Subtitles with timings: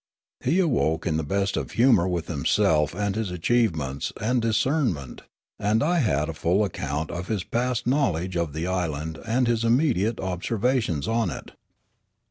[0.43, 5.21] He awoke in the best of humour with himself and his achiev^ements and discernment,
[5.59, 9.45] and I had a full account of his past know ledge of the island and
[9.45, 11.51] his immediate observations on it.